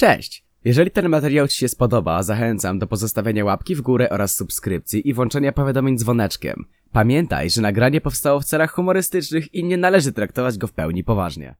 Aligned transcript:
Cześć! 0.00 0.44
Jeżeli 0.64 0.90
ten 0.90 1.08
materiał 1.08 1.48
Ci 1.48 1.58
się 1.58 1.68
spodoba, 1.68 2.22
zachęcam 2.22 2.78
do 2.78 2.86
pozostawienia 2.86 3.44
łapki 3.44 3.74
w 3.74 3.80
górę 3.80 4.08
oraz 4.10 4.36
subskrypcji 4.36 5.08
i 5.08 5.14
włączenia 5.14 5.52
powiadomień 5.52 5.98
dzwoneczkiem. 5.98 6.64
Pamiętaj, 6.92 7.50
że 7.50 7.62
nagranie 7.62 8.00
powstało 8.00 8.40
w 8.40 8.44
celach 8.44 8.72
humorystycznych 8.72 9.54
i 9.54 9.64
nie 9.64 9.76
należy 9.76 10.12
traktować 10.12 10.58
go 10.58 10.66
w 10.66 10.72
pełni 10.72 11.04
poważnie. 11.04 11.54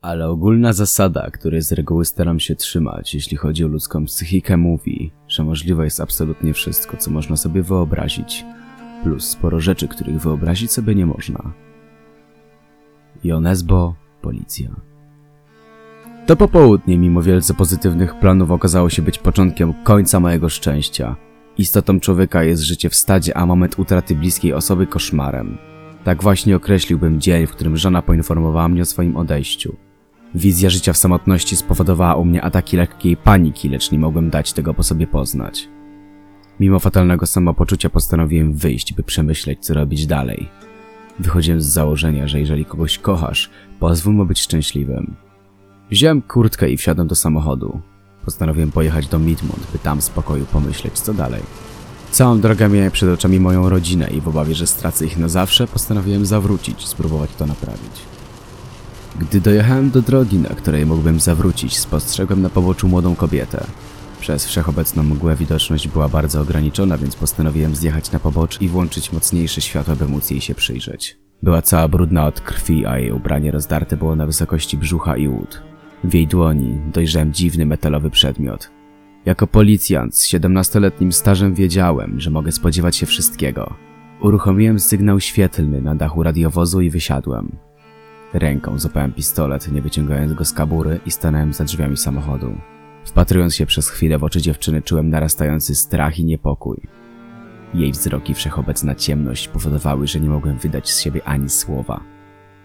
Ale 0.00 0.28
ogólna 0.28 0.72
zasada, 0.72 1.30
której 1.30 1.62
z 1.62 1.72
reguły 1.72 2.04
staram 2.04 2.40
się 2.40 2.56
trzymać, 2.56 3.14
jeśli 3.14 3.36
chodzi 3.36 3.64
o 3.64 3.68
ludzką 3.68 4.04
psychikę, 4.04 4.56
mówi, 4.56 5.12
że 5.28 5.44
możliwe 5.44 5.84
jest 5.84 6.00
absolutnie 6.00 6.54
wszystko, 6.54 6.96
co 6.96 7.10
można 7.10 7.36
sobie 7.36 7.62
wyobrazić, 7.62 8.44
plus 9.02 9.28
sporo 9.28 9.60
rzeczy, 9.60 9.88
których 9.88 10.20
wyobrazić 10.20 10.72
sobie 10.72 10.94
nie 10.94 11.06
można. 11.06 11.52
Jonesbo, 13.24 13.94
policja. 14.22 14.91
To 16.26 16.36
popołudnie, 16.36 16.98
mimo 16.98 17.22
wielce 17.22 17.54
pozytywnych 17.54 18.18
planów, 18.18 18.50
okazało 18.50 18.90
się 18.90 19.02
być 19.02 19.18
początkiem 19.18 19.74
końca 19.84 20.20
mojego 20.20 20.48
szczęścia. 20.48 21.16
Istotą 21.58 22.00
człowieka 22.00 22.44
jest 22.44 22.62
życie 22.62 22.90
w 22.90 22.94
stadzie, 22.94 23.36
a 23.36 23.46
moment 23.46 23.78
utraty 23.78 24.14
bliskiej 24.14 24.52
osoby 24.52 24.86
koszmarem. 24.86 25.58
Tak 26.04 26.22
właśnie 26.22 26.56
określiłbym 26.56 27.20
dzień, 27.20 27.46
w 27.46 27.50
którym 27.50 27.76
żona 27.76 28.02
poinformowała 28.02 28.68
mnie 28.68 28.82
o 28.82 28.84
swoim 28.84 29.16
odejściu. 29.16 29.76
Wizja 30.34 30.70
życia 30.70 30.92
w 30.92 30.96
samotności 30.96 31.56
spowodowała 31.56 32.14
u 32.14 32.24
mnie 32.24 32.42
ataki 32.42 32.76
lekkiej 32.76 33.16
paniki, 33.16 33.68
lecz 33.68 33.92
nie 33.92 33.98
mogłem 33.98 34.30
dać 34.30 34.52
tego 34.52 34.74
po 34.74 34.82
sobie 34.82 35.06
poznać. 35.06 35.68
Mimo 36.60 36.78
fatalnego 36.78 37.26
samopoczucia 37.26 37.90
postanowiłem 37.90 38.54
wyjść, 38.54 38.92
by 38.94 39.02
przemyśleć, 39.02 39.58
co 39.60 39.74
robić 39.74 40.06
dalej. 40.06 40.48
Wychodziłem 41.18 41.60
z 41.60 41.66
założenia, 41.66 42.28
że 42.28 42.40
jeżeli 42.40 42.64
kogoś 42.64 42.98
kochasz, 42.98 43.50
pozwól 43.80 44.14
mu 44.14 44.26
być 44.26 44.40
szczęśliwym. 44.40 45.14
Wziąłem 45.92 46.22
kurtkę 46.22 46.70
i 46.70 46.76
wsiadłem 46.76 47.08
do 47.08 47.14
samochodu. 47.14 47.80
Postanowiłem 48.24 48.70
pojechać 48.72 49.06
do 49.06 49.18
Midmont, 49.18 49.66
by 49.72 49.78
tam 49.78 50.00
w 50.00 50.04
spokoju 50.04 50.44
pomyśleć, 50.44 51.00
co 51.00 51.14
dalej. 51.14 51.42
Całą 52.10 52.40
drogę 52.40 52.68
miałem 52.68 52.90
przed 52.90 53.08
oczami 53.08 53.40
moją 53.40 53.68
rodzinę 53.68 54.08
i 54.10 54.20
w 54.20 54.28
obawie, 54.28 54.54
że 54.54 54.66
stracę 54.66 55.06
ich 55.06 55.18
na 55.18 55.28
zawsze, 55.28 55.66
postanowiłem 55.66 56.26
zawrócić, 56.26 56.86
spróbować 56.86 57.30
to 57.38 57.46
naprawić. 57.46 57.92
Gdy 59.18 59.40
dojechałem 59.40 59.90
do 59.90 60.02
drogi, 60.02 60.38
na 60.38 60.48
której 60.48 60.86
mógłbym 60.86 61.20
zawrócić, 61.20 61.78
spostrzegłem 61.78 62.42
na 62.42 62.50
poboczu 62.50 62.88
młodą 62.88 63.14
kobietę. 63.14 63.64
Przez 64.20 64.46
wszechobecną 64.46 65.02
mgłę 65.02 65.36
widoczność 65.36 65.88
była 65.88 66.08
bardzo 66.08 66.40
ograniczona, 66.40 66.98
więc 66.98 67.16
postanowiłem 67.16 67.76
zjechać 67.76 68.12
na 68.12 68.18
pobocz 68.18 68.60
i 68.60 68.68
włączyć 68.68 69.12
mocniejsze 69.12 69.60
światło, 69.60 69.96
by 69.96 70.08
móc 70.08 70.30
jej 70.30 70.40
się 70.40 70.54
przyjrzeć. 70.54 71.18
Była 71.42 71.62
cała 71.62 71.88
brudna 71.88 72.26
od 72.26 72.40
krwi, 72.40 72.86
a 72.86 72.98
jej 72.98 73.12
ubranie 73.12 73.50
rozdarte 73.50 73.96
było 73.96 74.16
na 74.16 74.26
wysokości 74.26 74.78
brzucha 74.78 75.16
i 75.16 75.28
łód. 75.28 75.71
W 76.04 76.14
jej 76.14 76.26
dłoni 76.26 76.78
dojrzałem 76.92 77.32
dziwny 77.32 77.66
metalowy 77.66 78.10
przedmiot. 78.10 78.70
Jako 79.24 79.46
policjant 79.46 80.16
z 80.16 80.28
17-letnim 80.28 81.12
stażem 81.12 81.54
wiedziałem, 81.54 82.20
że 82.20 82.30
mogę 82.30 82.52
spodziewać 82.52 82.96
się 82.96 83.06
wszystkiego. 83.06 83.74
Uruchomiłem 84.20 84.80
sygnał 84.80 85.20
świetlny 85.20 85.82
na 85.82 85.94
dachu 85.94 86.22
radiowozu 86.22 86.80
i 86.80 86.90
wysiadłem. 86.90 87.56
Ręką 88.32 88.78
złapałem 88.78 89.12
pistolet, 89.12 89.72
nie 89.72 89.82
wyciągając 89.82 90.32
go 90.32 90.44
z 90.44 90.52
kabury 90.52 91.00
i 91.06 91.10
stanąłem 91.10 91.52
za 91.52 91.64
drzwiami 91.64 91.96
samochodu. 91.96 92.54
Wpatrując 93.04 93.54
się 93.54 93.66
przez 93.66 93.88
chwilę 93.88 94.18
w 94.18 94.24
oczy 94.24 94.42
dziewczyny, 94.42 94.82
czułem 94.82 95.10
narastający 95.10 95.74
strach 95.74 96.18
i 96.18 96.24
niepokój. 96.24 96.80
Jej 97.74 97.92
wzrok 97.92 98.30
i 98.30 98.34
wszechobecna 98.34 98.94
ciemność 98.94 99.48
powodowały, 99.48 100.06
że 100.06 100.20
nie 100.20 100.28
mogłem 100.28 100.58
wydać 100.58 100.90
z 100.90 101.00
siebie 101.00 101.24
ani 101.24 101.48
słowa. 101.48 102.11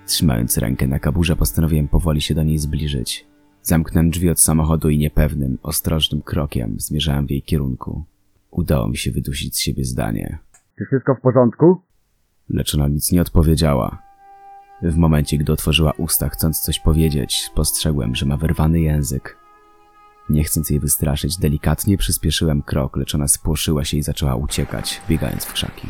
Trzymając 0.08 0.58
rękę 0.58 0.88
na 0.88 1.00
kaburze, 1.00 1.36
postanowiłem 1.36 1.88
powoli 1.88 2.22
się 2.22 2.36
do 2.36 2.44
niej 2.44 2.58
zbliżyć. 2.58 3.28
Zamknąłem 3.62 4.10
drzwi 4.10 4.30
od 4.30 4.40
samochodu 4.40 4.90
i 4.90 4.98
niepewnym, 4.98 5.58
ostrożnym 5.64 6.22
krokiem 6.22 6.76
zmierzałem 6.80 7.28
w 7.28 7.32
jej 7.32 7.42
kierunku. 7.42 8.04
Udało 8.52 8.88
mi 8.88 8.98
się 8.98 9.12
wydusić 9.12 9.56
z 9.56 9.60
siebie 9.60 9.84
zdanie. 9.84 10.38
Czy 10.78 10.86
wszystko 10.86 11.16
w 11.16 11.22
porządku? 11.22 11.82
Lecz 12.50 12.76
ona 12.76 12.88
nic 12.88 13.12
nie 13.12 13.22
odpowiedziała. 13.22 14.02
W 14.82 14.98
momencie, 14.98 15.38
gdy 15.38 15.52
otworzyła 15.54 15.92
usta, 15.98 16.30
chcąc 16.30 16.60
coś 16.60 16.80
powiedzieć, 16.80 17.42
spostrzegłem, 17.52 18.16
że 18.16 18.26
ma 18.26 18.38
wyrwany 18.38 18.82
język. 18.82 19.38
Nie 20.30 20.44
chcąc 20.44 20.70
jej 20.70 20.80
wystraszyć, 20.80 21.38
delikatnie 21.38 21.98
przyspieszyłem 21.98 22.62
krok, 22.62 22.98
lecz 22.98 23.16
ona 23.16 23.28
spłoszyła 23.28 23.86
się 23.86 23.98
i 23.98 24.04
zaczęła 24.04 24.36
uciekać, 24.36 25.02
biegając 25.10 25.46
w 25.46 25.54
krzaki. 25.54 25.88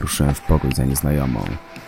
Ruszyłem 0.00 0.34
w 0.34 0.40
pogoń 0.40 0.72
za 0.72 0.84
nieznajomą, 0.84 1.44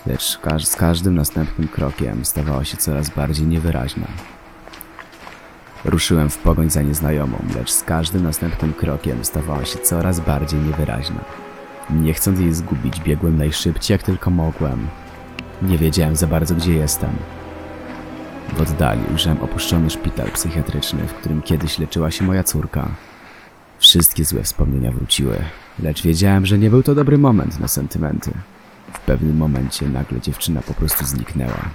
lecz 0.06 0.38
każ 0.38 0.66
z 0.66 0.76
każdym 0.76 1.14
następnym 1.14 1.68
krokiem 1.68 2.24
stawała 2.24 2.64
się 2.64 2.76
coraz 2.76 3.10
bardziej 3.10 3.46
niewyraźna. 3.46 4.06
Ruszyłem 5.84 6.30
w 6.30 6.38
pogoń 6.38 6.70
za 6.70 6.82
nieznajomą, 6.82 7.38
lecz 7.54 7.70
z 7.70 7.82
każdym 7.82 8.22
następnym 8.22 8.72
krokiem 8.72 9.24
stawała 9.24 9.64
się 9.64 9.78
coraz 9.78 10.20
bardziej 10.20 10.60
niewyraźna. 10.60 11.20
Nie 11.90 12.14
chcąc 12.14 12.40
jej 12.40 12.54
zgubić, 12.54 13.00
biegłem 13.00 13.38
najszybciej 13.38 13.94
jak 13.94 14.02
tylko 14.02 14.30
mogłem. 14.30 14.88
Nie 15.62 15.78
wiedziałem 15.78 16.16
za 16.16 16.26
bardzo, 16.26 16.54
gdzie 16.54 16.74
jestem. 16.74 17.10
W 18.56 18.60
oddali 18.60 19.00
ujrzałem 19.12 19.42
opuszczony 19.42 19.90
szpital 19.90 20.30
psychiatryczny, 20.30 21.06
w 21.08 21.14
którym 21.14 21.42
kiedyś 21.42 21.78
leczyła 21.78 22.10
się 22.10 22.24
moja 22.24 22.44
córka. 22.44 22.88
Wszystkie 23.78 24.24
złe 24.24 24.42
wspomnienia 24.42 24.92
wróciły, 24.92 25.44
lecz 25.82 26.02
wiedziałem, 26.02 26.46
że 26.46 26.58
nie 26.58 26.70
był 26.70 26.82
to 26.82 26.94
dobry 26.94 27.18
moment 27.18 27.60
na 27.60 27.68
sentymenty. 27.68 28.30
W 28.92 29.00
pewnym 29.00 29.36
momencie 29.36 29.88
nagle 29.88 30.20
dziewczyna 30.20 30.62
po 30.62 30.74
prostu 30.74 31.04
zniknęła. 31.04 31.70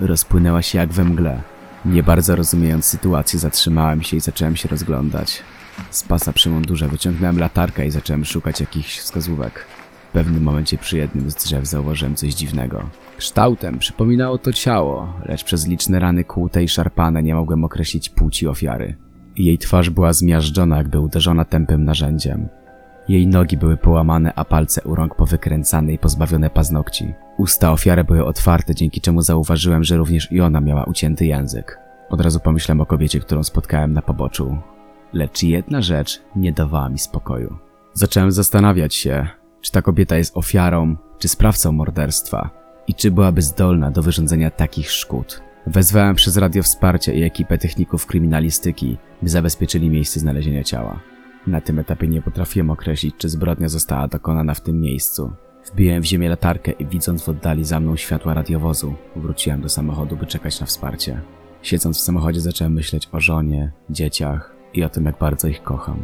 Rozpłynęła 0.00 0.62
się 0.62 0.78
jak 0.78 0.92
we 0.92 1.04
mgle. 1.04 1.40
Nie 1.84 2.02
bardzo 2.02 2.36
rozumiejąc 2.36 2.84
sytuację, 2.84 3.38
zatrzymałem 3.38 4.02
się 4.02 4.16
i 4.16 4.20
zacząłem 4.20 4.56
się 4.56 4.68
rozglądać. 4.68 5.42
Z 5.90 6.02
pasa 6.02 6.32
przy 6.32 6.50
mundurze 6.50 6.88
wyciągnąłem 6.88 7.38
latarkę 7.38 7.86
i 7.86 7.90
zacząłem 7.90 8.24
szukać 8.24 8.60
jakichś 8.60 8.98
wskazówek. 8.98 9.66
W 10.08 10.12
pewnym 10.12 10.42
momencie 10.42 10.78
przy 10.78 10.96
jednym 10.96 11.30
z 11.30 11.34
drzew 11.34 11.66
zauważyłem 11.66 12.14
coś 12.14 12.34
dziwnego. 12.34 12.82
Kształtem 13.16 13.78
przypominało 13.78 14.38
to 14.38 14.52
ciało, 14.52 15.20
lecz 15.26 15.44
przez 15.44 15.66
liczne 15.66 15.98
rany 15.98 16.24
kłute 16.24 16.64
i 16.64 16.68
szarpane 16.68 17.22
nie 17.22 17.34
mogłem 17.34 17.64
określić 17.64 18.08
płci 18.08 18.48
ofiary. 18.48 18.96
Jej 19.36 19.58
twarz 19.58 19.90
była 19.90 20.12
zmiażdżona, 20.12 20.76
jakby 20.76 21.00
uderzona 21.00 21.44
tępym 21.44 21.84
narzędziem. 21.84 22.48
Jej 23.08 23.26
nogi 23.26 23.56
były 23.56 23.76
połamane, 23.76 24.32
a 24.34 24.44
palce 24.44 24.82
u 24.82 24.94
rąk 24.94 25.14
powykręcane 25.14 25.92
i 25.92 25.98
pozbawione 25.98 26.50
paznokci. 26.50 27.14
Usta 27.38 27.72
ofiary 27.72 28.04
były 28.04 28.24
otwarte, 28.24 28.74
dzięki 28.74 29.00
czemu 29.00 29.22
zauważyłem, 29.22 29.84
że 29.84 29.96
również 29.96 30.32
i 30.32 30.40
ona 30.40 30.60
miała 30.60 30.84
ucięty 30.84 31.26
język. 31.26 31.78
Od 32.10 32.20
razu 32.20 32.40
pomyślałem 32.40 32.80
o 32.80 32.86
kobiecie, 32.86 33.20
którą 33.20 33.42
spotkałem 33.42 33.92
na 33.92 34.02
poboczu. 34.02 34.58
Lecz 35.12 35.42
jedna 35.42 35.82
rzecz 35.82 36.22
nie 36.36 36.52
dawała 36.52 36.88
mi 36.88 36.98
spokoju. 36.98 37.56
Zacząłem 37.92 38.32
zastanawiać 38.32 38.94
się, 38.94 39.26
czy 39.60 39.72
ta 39.72 39.82
kobieta 39.82 40.16
jest 40.16 40.36
ofiarą, 40.36 40.96
czy 41.18 41.28
sprawcą 41.28 41.72
morderstwa 41.72 42.50
i 42.86 42.94
czy 42.94 43.10
byłaby 43.10 43.42
zdolna 43.42 43.90
do 43.90 44.02
wyrządzenia 44.02 44.50
takich 44.50 44.90
szkód. 44.90 45.42
Wezwałem 45.66 46.14
przez 46.14 46.36
radio 46.36 46.62
wsparcie 46.62 47.14
i 47.14 47.22
ekipę 47.22 47.58
techników 47.58 48.06
kryminalistyki, 48.06 48.98
by 49.22 49.28
zabezpieczyli 49.28 49.90
miejsce 49.90 50.20
znalezienia 50.20 50.64
ciała. 50.64 51.13
Na 51.46 51.60
tym 51.60 51.78
etapie 51.78 52.08
nie 52.08 52.22
potrafiłem 52.22 52.70
określić, 52.70 53.14
czy 53.18 53.28
zbrodnia 53.28 53.68
została 53.68 54.08
dokonana 54.08 54.54
w 54.54 54.60
tym 54.60 54.80
miejscu. 54.80 55.32
Wbiłem 55.72 56.02
w 56.02 56.04
ziemię 56.04 56.28
latarkę 56.28 56.72
i 56.72 56.86
widząc 56.86 57.22
w 57.22 57.28
oddali 57.28 57.64
za 57.64 57.80
mną 57.80 57.96
światła 57.96 58.34
radiowozu, 58.34 58.94
wróciłem 59.16 59.60
do 59.60 59.68
samochodu, 59.68 60.16
by 60.16 60.26
czekać 60.26 60.60
na 60.60 60.66
wsparcie. 60.66 61.20
Siedząc 61.62 61.98
w 61.98 62.00
samochodzie 62.00 62.40
zacząłem 62.40 62.72
myśleć 62.72 63.08
o 63.12 63.20
żonie, 63.20 63.72
dzieciach 63.90 64.54
i 64.74 64.84
o 64.84 64.88
tym, 64.88 65.04
jak 65.04 65.18
bardzo 65.18 65.48
ich 65.48 65.62
kocham. 65.62 65.98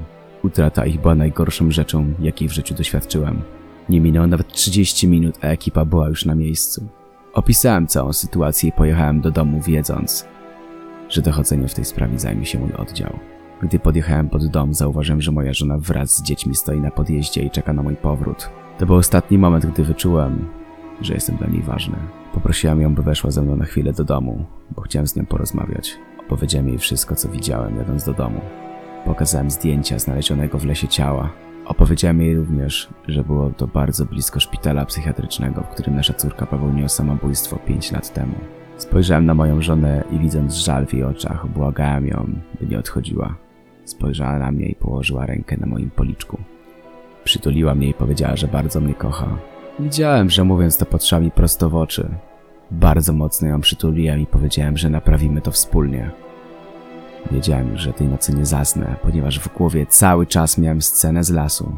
Utrata 0.44 0.86
ich 0.86 1.00
była 1.00 1.14
najgorszą 1.14 1.70
rzeczą, 1.70 2.14
jakiej 2.20 2.48
w 2.48 2.52
życiu 2.52 2.74
doświadczyłem. 2.74 3.42
Nie 3.88 4.00
minęło 4.00 4.26
nawet 4.26 4.52
30 4.52 5.08
minut, 5.08 5.38
a 5.42 5.46
ekipa 5.46 5.84
była 5.84 6.08
już 6.08 6.24
na 6.24 6.34
miejscu. 6.34 6.88
Opisałem 7.32 7.86
całą 7.86 8.12
sytuację 8.12 8.68
i 8.68 8.72
pojechałem 8.72 9.20
do 9.20 9.30
domu, 9.30 9.62
wiedząc, 9.62 10.26
że 11.08 11.22
dochodzeniem 11.22 11.68
w 11.68 11.74
tej 11.74 11.84
sprawie 11.84 12.18
zajmie 12.18 12.47
się 12.47 12.59
mój 12.59 12.72
oddział. 12.72 13.18
Gdy 13.62 13.78
podjechałem 13.78 14.28
pod 14.28 14.47
dom, 14.47 14.74
zauważyłem, 14.74 15.21
że 15.21 15.33
moja 15.33 15.53
żona 15.53 15.78
wraz 15.78 16.16
z 16.16 16.22
dziećmi 16.22 16.54
stoi 16.54 16.80
na 16.80 16.91
podjeździe 16.91 17.42
i 17.42 17.51
czeka 17.51 17.72
na 17.72 17.83
mój 17.83 17.97
powrót. 17.97 18.51
To 18.78 18.86
był 18.86 18.97
ostatni 18.97 19.39
moment, 19.39 19.66
gdy 19.66 19.84
wyczułem, 19.84 20.48
że 21.01 21.15
jestem 21.15 21.36
dla 21.36 21.47
niej 21.47 21.62
ważny. 21.62 21.97
Poprosiłem 22.34 22.80
ją, 22.80 22.95
by 22.95 23.03
weszła 23.03 23.30
ze 23.30 23.42
mną 23.42 23.57
na 23.57 23.65
chwilę 23.65 23.92
do 23.92 24.04
domu, 24.04 24.45
bo 24.71 24.83
chciałem 24.83 25.07
z 25.07 25.16
nią 25.16 25.27
porozmawiać. 25.27 25.98
Opowiedziałem 26.27 26.68
jej 26.68 26.78
wszystko, 26.78 27.16
co 27.16 27.28
widziałem, 27.28 27.77
jadąc 27.77 28.04
do 28.04 28.12
domu. 28.12 28.41
Pokazałem 29.04 29.51
zdjęcia 29.51 29.98
znalezionego 29.98 30.59
w 30.59 30.65
lesie 30.65 30.89
ciała. 30.89 31.30
Opowiedziałem 31.66 32.21
jej 32.22 32.36
również, 32.36 32.89
że 33.09 33.24
było 33.24 33.51
to 33.51 33.66
bardzo 33.66 34.04
blisko 34.04 34.41
szpitala 34.41 34.84
psychiatrycznego, 34.84 35.63
w 35.63 35.68
którym 35.68 35.95
nasza 35.95 36.15
córka 36.15 36.47
popełniła 36.47 36.89
samobójstwo 36.89 37.56
5 37.56 37.92
lat 37.92 38.13
temu. 38.13 38.34
Spojrzałem 38.77 39.27
na 39.27 39.34
moją 39.34 39.63
żonę 39.63 40.04
i 40.10 40.18
widząc 40.18 40.54
żal 40.54 40.86
w 40.86 40.95
jej 40.95 41.04
oczach, 41.04 41.48
błagałem 41.48 42.06
ją, 42.06 42.27
by 42.60 42.66
nie 42.66 42.78
odchodziła. 42.78 43.49
Spojrzała 43.91 44.39
na 44.39 44.53
mnie 44.53 44.66
i 44.66 44.75
położyła 44.75 45.27
rękę 45.27 45.57
na 45.60 45.66
moim 45.66 45.91
policzku. 45.91 46.39
Przytuliła 47.25 47.75
mnie 47.75 47.89
i 47.89 47.95
powiedziała, 47.95 48.37
że 48.37 48.48
bardzo 48.48 48.81
mnie 48.81 48.95
kocha. 48.95 49.39
Widziałem, 49.78 50.31
że 50.31 50.45
mówiąc 50.45 50.77
to 50.77 50.87
patrzyła 50.87 51.21
mi 51.21 51.31
prosto 51.31 51.71
w 51.71 51.75
oczy. 51.75 52.09
Bardzo 52.71 53.13
mocno 53.13 53.48
ją 53.48 53.60
przytuliłem 53.60 54.21
i 54.21 54.27
powiedziałem, 54.27 54.77
że 54.77 54.91
naprawimy 54.91 55.41
to 55.41 55.51
wspólnie. 55.51 56.10
Wiedziałem 57.31 57.72
już, 57.72 57.81
że 57.81 57.92
tej 57.92 58.09
nocy 58.09 58.34
nie 58.34 58.47
zasnę, 58.47 58.97
ponieważ 59.03 59.41
w 59.41 59.54
głowie 59.54 59.87
cały 59.87 60.27
czas 60.27 60.59
miałem 60.59 60.83
scenę 60.83 61.25
z 61.25 61.31
lasu. 61.31 61.77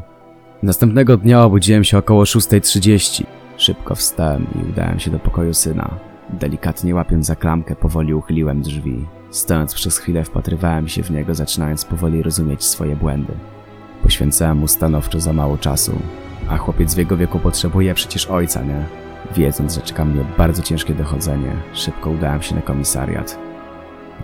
Następnego 0.63 1.17
dnia 1.17 1.43
obudziłem 1.43 1.83
się 1.83 1.97
około 1.97 2.23
6.30. 2.23 3.23
Szybko 3.57 3.95
wstałem 3.95 4.47
i 4.55 4.69
udałem 4.69 4.99
się 4.99 5.11
do 5.11 5.19
pokoju 5.19 5.53
syna. 5.53 5.89
Delikatnie 6.29 6.95
łapiąc 6.95 7.25
za 7.25 7.35
klamkę, 7.35 7.75
powoli 7.75 8.13
uchyliłem 8.13 8.61
drzwi. 8.61 9.05
Stojąc 9.33 9.73
przez 9.73 9.97
chwilę, 9.97 10.23
wpatrywałem 10.23 10.87
się 10.87 11.03
w 11.03 11.11
niego, 11.11 11.35
zaczynając 11.35 11.85
powoli 11.85 12.23
rozumieć 12.23 12.63
swoje 12.63 12.95
błędy. 12.95 13.33
Poświęcałem 14.03 14.57
mu 14.57 14.67
stanowczo 14.67 15.19
za 15.19 15.33
mało 15.33 15.57
czasu, 15.57 15.99
a 16.49 16.57
chłopiec 16.57 16.93
w 16.93 16.97
jego 16.97 17.17
wieku 17.17 17.39
potrzebuje 17.39 17.93
przecież 17.93 18.25
ojca, 18.25 18.63
nie? 18.63 18.85
Wiedząc, 19.35 19.75
że 19.75 19.81
czeka 19.81 20.05
mnie 20.05 20.25
bardzo 20.37 20.61
ciężkie 20.61 20.93
dochodzenie, 20.93 21.51
szybko 21.73 22.09
udałem 22.09 22.41
się 22.41 22.55
na 22.55 22.61
komisariat. 22.61 23.39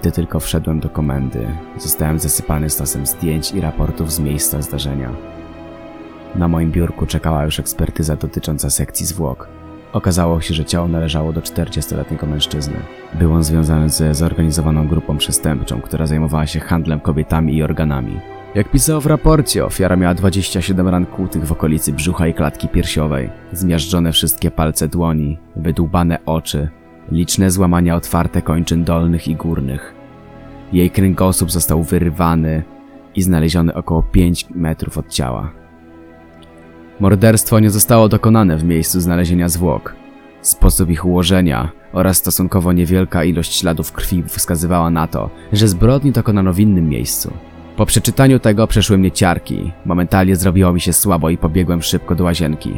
Gdy 0.01 0.11
tylko 0.11 0.39
wszedłem 0.39 0.79
do 0.79 0.89
komendy, 0.89 1.47
zostałem 1.77 2.19
zasypany 2.19 2.69
stosem 2.69 3.05
zdjęć 3.05 3.51
i 3.51 3.61
raportów 3.61 4.11
z 4.11 4.19
miejsca 4.19 4.61
zdarzenia. 4.61 5.11
Na 6.35 6.47
moim 6.47 6.71
biurku 6.71 7.05
czekała 7.05 7.45
już 7.45 7.59
ekspertyza 7.59 8.15
dotycząca 8.15 8.69
sekcji 8.69 9.05
zwłok. 9.05 9.58
Okazało 9.93 10.41
się, 10.41 10.53
że 10.53 10.65
ciało 10.65 10.87
należało 10.87 11.33
do 11.33 11.41
40-letniego 11.41 12.27
mężczyzny. 12.27 12.75
Był 13.13 13.33
on 13.33 13.43
związany 13.43 13.89
ze 13.89 14.15
zorganizowaną 14.15 14.87
grupą 14.87 15.17
przestępczą, 15.17 15.81
która 15.81 16.07
zajmowała 16.07 16.47
się 16.47 16.59
handlem 16.59 16.99
kobietami 16.99 17.55
i 17.55 17.63
organami. 17.63 18.19
Jak 18.55 18.71
pisało 18.71 19.01
w 19.01 19.05
raporcie, 19.05 19.65
ofiara 19.65 19.95
miała 19.95 20.13
27 20.13 20.87
ran 20.87 21.05
kłutych 21.05 21.45
w 21.45 21.51
okolicy 21.51 21.93
brzucha 21.93 22.27
i 22.27 22.33
klatki 22.33 22.67
piersiowej, 22.67 23.29
zmiażdżone 23.51 24.11
wszystkie 24.11 24.51
palce 24.51 24.87
dłoni, 24.87 25.37
wydłubane 25.55 26.19
oczy, 26.25 26.69
liczne 27.11 27.51
złamania 27.51 27.95
otwarte 27.95 28.41
kończyn 28.41 28.83
dolnych 28.83 29.27
i 29.27 29.35
górnych. 29.35 29.93
Jej 30.73 30.91
kręgosłup 30.91 31.51
został 31.51 31.83
wyrwany 31.83 32.63
i 33.15 33.21
znaleziony 33.21 33.73
około 33.73 34.03
5 34.03 34.45
metrów 34.49 34.97
od 34.97 35.07
ciała. 35.07 35.51
Morderstwo 36.99 37.59
nie 37.59 37.69
zostało 37.69 38.09
dokonane 38.09 38.57
w 38.57 38.63
miejscu 38.63 38.99
znalezienia 38.99 39.49
zwłok. 39.49 39.95
Sposób 40.41 40.89
ich 40.89 41.05
ułożenia 41.05 41.71
oraz 41.93 42.17
stosunkowo 42.17 42.73
niewielka 42.73 43.23
ilość 43.23 43.55
śladów 43.55 43.91
krwi 43.91 44.23
wskazywała 44.27 44.89
na 44.89 45.07
to, 45.07 45.29
że 45.53 45.67
zbrodni 45.67 46.11
dokonano 46.11 46.53
w 46.53 46.59
innym 46.59 46.89
miejscu. 46.89 47.33
Po 47.77 47.85
przeczytaniu 47.85 48.39
tego 48.39 48.67
przeszły 48.67 48.97
mnie 48.97 49.11
ciarki. 49.11 49.71
Momentalnie 49.85 50.35
zrobiło 50.35 50.73
mi 50.73 50.81
się 50.81 50.93
słabo 50.93 51.29
i 51.29 51.37
pobiegłem 51.37 51.81
szybko 51.81 52.15
do 52.15 52.23
łazienki. 52.23 52.73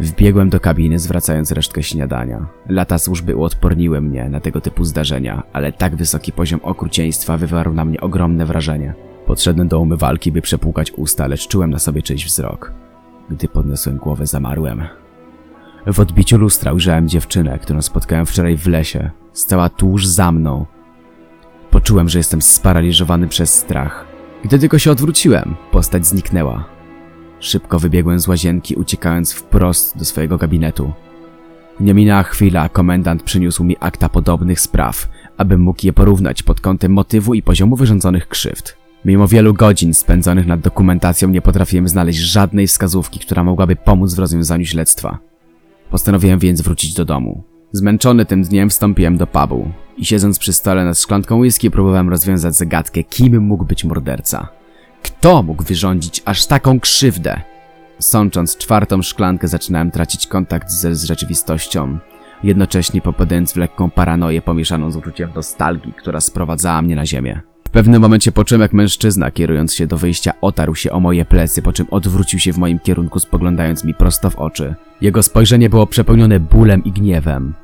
Wbiegłem 0.00 0.50
do 0.50 0.60
kabiny, 0.60 0.98
zwracając 0.98 1.52
resztkę 1.52 1.82
śniadania. 1.82 2.46
Lata 2.68 2.98
służby 2.98 3.36
uodporniły 3.36 4.00
mnie 4.00 4.28
na 4.28 4.40
tego 4.40 4.60
typu 4.60 4.84
zdarzenia, 4.84 5.42
ale 5.52 5.72
tak 5.72 5.96
wysoki 5.96 6.32
poziom 6.32 6.60
okrucieństwa 6.62 7.36
wywarł 7.36 7.74
na 7.74 7.84
mnie 7.84 8.00
ogromne 8.00 8.46
wrażenie. 8.46 8.94
Podszedłem 9.26 9.68
do 9.68 9.80
umywalki, 9.80 10.32
by 10.32 10.42
przepłukać 10.42 10.92
usta, 10.92 11.26
lecz 11.26 11.48
czułem 11.48 11.70
na 11.70 11.78
sobie 11.78 12.02
czyjś 12.02 12.26
wzrok. 12.26 12.87
Gdy 13.30 13.48
podniosłem 13.48 13.96
głowę, 13.96 14.26
zamarłem. 14.26 14.82
W 15.86 16.00
odbiciu 16.00 16.38
lustra 16.38 16.72
ujrzałem 16.72 17.08
dziewczynę, 17.08 17.58
którą 17.58 17.82
spotkałem 17.82 18.26
wczoraj 18.26 18.56
w 18.56 18.66
lesie. 18.66 19.10
Stała 19.32 19.68
tuż 19.68 20.06
za 20.06 20.32
mną. 20.32 20.66
Poczułem, 21.70 22.08
że 22.08 22.18
jestem 22.18 22.42
sparaliżowany 22.42 23.28
przez 23.28 23.54
strach. 23.54 24.06
Gdy 24.44 24.58
tylko 24.58 24.78
się 24.78 24.90
odwróciłem, 24.90 25.54
postać 25.72 26.06
zniknęła. 26.06 26.64
Szybko 27.40 27.78
wybiegłem 27.78 28.20
z 28.20 28.28
łazienki, 28.28 28.74
uciekając 28.74 29.32
wprost 29.32 29.98
do 29.98 30.04
swojego 30.04 30.38
gabinetu. 30.38 30.92
Nie 31.80 31.94
minęła 31.94 32.22
chwila, 32.22 32.62
a 32.62 32.68
komendant 32.68 33.22
przyniósł 33.22 33.64
mi 33.64 33.76
akta 33.80 34.08
podobnych 34.08 34.60
spraw, 34.60 35.08
abym 35.36 35.60
mógł 35.60 35.86
je 35.86 35.92
porównać 35.92 36.42
pod 36.42 36.60
kątem 36.60 36.92
motywu 36.92 37.34
i 37.34 37.42
poziomu 37.42 37.76
wyrządzonych 37.76 38.28
krzywd. 38.28 38.77
Mimo 39.04 39.28
wielu 39.28 39.54
godzin 39.54 39.94
spędzonych 39.94 40.46
nad 40.46 40.60
dokumentacją 40.60 41.28
nie 41.28 41.42
potrafiłem 41.42 41.88
znaleźć 41.88 42.18
żadnej 42.18 42.66
wskazówki, 42.66 43.20
która 43.20 43.44
mogłaby 43.44 43.76
pomóc 43.76 44.14
w 44.14 44.18
rozwiązaniu 44.18 44.64
śledztwa. 44.64 45.18
Postanowiłem 45.90 46.38
więc 46.38 46.60
wrócić 46.60 46.94
do 46.94 47.04
domu. 47.04 47.42
Zmęczony 47.72 48.26
tym 48.26 48.42
dniem 48.42 48.70
wstąpiłem 48.70 49.16
do 49.16 49.26
pubu 49.26 49.70
i 49.96 50.04
siedząc 50.04 50.38
przy 50.38 50.52
stole 50.52 50.84
nad 50.84 50.98
szklanką 50.98 51.38
whisky 51.38 51.70
próbowałem 51.70 52.08
rozwiązać 52.08 52.56
zagadkę, 52.56 53.02
kim 53.02 53.42
mógł 53.42 53.64
być 53.64 53.84
morderca. 53.84 54.48
Kto 55.02 55.42
mógł 55.42 55.64
wyrządzić 55.64 56.22
aż 56.24 56.46
taką 56.46 56.80
krzywdę? 56.80 57.40
Sącząc 57.98 58.56
czwartą 58.56 59.02
szklankę 59.02 59.48
zaczynałem 59.48 59.90
tracić 59.90 60.26
kontakt 60.26 60.70
z, 60.70 60.98
z 60.98 61.04
rzeczywistością, 61.04 61.98
jednocześnie 62.44 63.00
popadając 63.00 63.52
w 63.52 63.56
lekką 63.56 63.90
paranoję 63.90 64.42
pomieszaną 64.42 64.90
z 64.90 64.96
uczuciem 64.96 65.30
nostalgii, 65.34 65.92
która 65.92 66.20
sprowadzała 66.20 66.82
mnie 66.82 66.96
na 66.96 67.06
ziemię. 67.06 67.40
W 67.68 67.70
pewnym 67.70 68.02
momencie 68.02 68.32
poczułem, 68.32 68.62
jak 68.62 68.72
mężczyzna, 68.72 69.30
kierując 69.30 69.74
się 69.74 69.86
do 69.86 69.98
wyjścia, 69.98 70.32
otarł 70.40 70.74
się 70.74 70.92
o 70.92 71.00
moje 71.00 71.24
plecy, 71.24 71.62
po 71.62 71.72
czym 71.72 71.86
odwrócił 71.90 72.38
się 72.38 72.52
w 72.52 72.58
moim 72.58 72.78
kierunku, 72.78 73.20
spoglądając 73.20 73.84
mi 73.84 73.94
prosto 73.94 74.30
w 74.30 74.36
oczy. 74.36 74.74
Jego 75.00 75.22
spojrzenie 75.22 75.70
było 75.70 75.86
przepełnione 75.86 76.40
bólem 76.40 76.84
i 76.84 76.92
gniewem. 76.92 77.54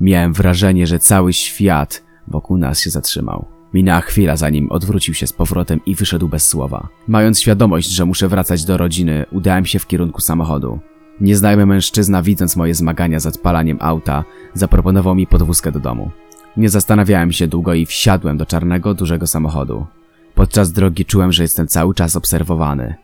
Miałem 0.00 0.32
wrażenie, 0.32 0.86
że 0.86 0.98
cały 0.98 1.32
świat 1.32 2.02
wokół 2.28 2.58
nas 2.58 2.80
się 2.80 2.90
zatrzymał. 2.90 3.46
Minęła 3.74 4.00
chwila, 4.00 4.36
zanim 4.36 4.72
odwrócił 4.72 5.14
się 5.14 5.26
z 5.26 5.32
powrotem 5.32 5.80
i 5.86 5.94
wyszedł 5.94 6.28
bez 6.28 6.46
słowa. 6.46 6.88
Mając 7.08 7.40
świadomość, 7.40 7.88
że 7.90 8.04
muszę 8.04 8.28
wracać 8.28 8.64
do 8.64 8.76
rodziny, 8.76 9.26
udałem 9.32 9.66
się 9.66 9.78
w 9.78 9.86
kierunku 9.86 10.20
samochodu. 10.20 10.78
Nieznajomy 11.20 11.66
mężczyzna, 11.66 12.22
widząc 12.22 12.56
moje 12.56 12.74
zmagania 12.74 13.20
z 13.20 13.26
odpalaniem 13.26 13.78
auta, 13.80 14.24
zaproponował 14.54 15.14
mi 15.14 15.26
podwózkę 15.26 15.72
do 15.72 15.80
domu. 15.80 16.10
Nie 16.56 16.68
zastanawiałem 16.68 17.32
się 17.32 17.46
długo 17.46 17.74
i 17.74 17.86
wsiadłem 17.86 18.36
do 18.36 18.46
czarnego, 18.46 18.94
dużego 18.94 19.26
samochodu. 19.26 19.86
Podczas 20.34 20.72
drogi 20.72 21.04
czułem, 21.04 21.32
że 21.32 21.42
jestem 21.42 21.66
cały 21.66 21.94
czas 21.94 22.16
obserwowany. 22.16 22.94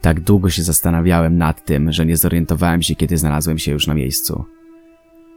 Tak 0.00 0.20
długo 0.20 0.50
się 0.50 0.62
zastanawiałem 0.62 1.38
nad 1.38 1.64
tym, 1.64 1.92
że 1.92 2.06
nie 2.06 2.16
zorientowałem 2.16 2.82
się, 2.82 2.94
kiedy 2.94 3.18
znalazłem 3.18 3.58
się 3.58 3.72
już 3.72 3.86
na 3.86 3.94
miejscu. 3.94 4.44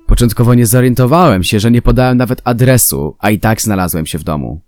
Początkowo 0.07 0.53
nie 0.53 0.65
zorientowałem 0.65 1.43
się, 1.43 1.59
że 1.59 1.71
nie 1.71 1.81
podałem 1.81 2.17
nawet 2.17 2.41
adresu, 2.43 3.15
a 3.19 3.29
i 3.29 3.39
tak 3.39 3.61
znalazłem 3.61 4.05
się 4.05 4.17
w 4.19 4.23
domu. 4.23 4.61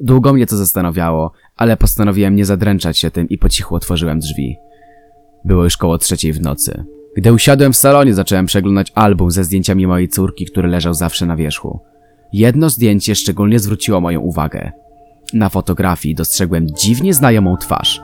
Długo 0.00 0.32
mnie 0.32 0.46
to 0.46 0.56
zastanawiało, 0.56 1.32
ale 1.56 1.76
postanowiłem 1.76 2.34
nie 2.34 2.44
zadręczać 2.44 2.98
się 2.98 3.10
tym 3.10 3.28
i 3.28 3.38
po 3.38 3.48
cichu 3.48 3.74
otworzyłem 3.74 4.18
drzwi. 4.18 4.56
Było 5.44 5.64
już 5.64 5.76
koło 5.76 5.98
trzeciej 5.98 6.32
w 6.32 6.40
nocy. 6.40 6.84
Gdy 7.16 7.32
usiadłem 7.32 7.72
w 7.72 7.76
salonie, 7.76 8.14
zacząłem 8.14 8.46
przeglądać 8.46 8.92
album 8.94 9.30
ze 9.30 9.44
zdjęciami 9.44 9.86
mojej 9.86 10.08
córki, 10.08 10.46
który 10.46 10.68
leżał 10.68 10.94
zawsze 10.94 11.26
na 11.26 11.36
wierzchu. 11.36 11.80
Jedno 12.32 12.70
zdjęcie 12.70 13.14
szczególnie 13.14 13.58
zwróciło 13.58 14.00
moją 14.00 14.20
uwagę. 14.20 14.72
Na 15.32 15.48
fotografii 15.48 16.14
dostrzegłem 16.14 16.66
dziwnie 16.66 17.14
znajomą 17.14 17.56
twarz, 17.56 18.02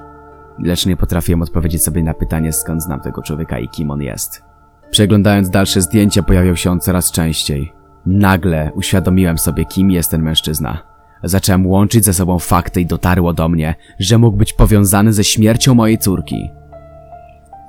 lecz 0.59 0.87
nie 0.87 0.97
potrafiłem 0.97 1.43
odpowiedzieć 1.43 1.83
sobie 1.83 2.03
na 2.03 2.15
pytanie, 2.15 2.53
skąd 2.53 2.83
znam 2.83 3.01
tego 3.01 3.23
człowieka 3.23 3.59
i 3.59 3.69
kim 3.69 3.91
on 3.91 4.03
jest. 4.03 4.43
Przeglądając 4.91 5.51
dalsze 5.51 5.83
zdjęcia, 5.83 6.23
pojawiał 6.23 6.57
się 6.57 6.71
on 6.71 6.81
coraz 6.81 7.13
częściej. 7.13 7.73
Nagle 8.07 8.71
uświadomiłem 8.75 9.39
sobie, 9.39 9.65
kim 9.65 9.91
jest 9.91 10.11
ten 10.11 10.23
mężczyzna. 10.23 10.83
Zacząłem 11.23 11.67
łączyć 11.67 12.05
ze 12.05 12.15
sobą 12.15 12.39
fakty 12.39 12.81
i 12.81 12.87
dotarło 12.87 13.33
do 13.33 13.49
mnie, 13.49 13.75
że 13.99 14.19
mógł 14.19 14.37
być 14.37 14.53
powiązany 14.53 15.13
ze 15.13 15.25
śmiercią 15.25 15.75
mojej 15.75 15.99
córki. 15.99 16.51